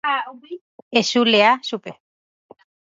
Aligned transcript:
Echulea 0.99 1.51
chupe. 1.67 1.91